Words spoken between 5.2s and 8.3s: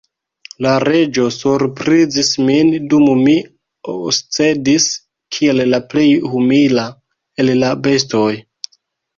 kiel la plej humila el la bestoj.